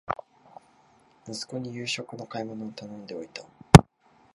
[1.27, 3.43] 息子に夕食の買い物を頼んでおいた